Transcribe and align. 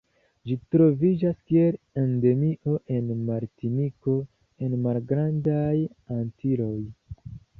Ĝi 0.49 0.55
troviĝas 0.75 1.35
kiel 1.51 1.75
endemio 2.03 2.79
en 2.95 3.11
Martiniko 3.29 4.15
en 4.69 4.73
Malgrandaj 4.89 5.77
Antiloj. 6.19 6.77